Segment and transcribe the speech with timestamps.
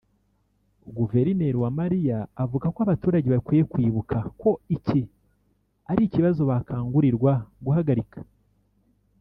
[0.97, 5.01] Guverineri Uwamariya avuga ko abaturage bakwiye kwibuka ko iki
[5.91, 7.31] ari ikibazo bakangurirwa
[7.65, 8.19] guhagarika